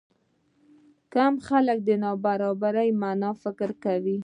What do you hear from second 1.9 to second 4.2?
نابرابرۍ معنی فکر کوي.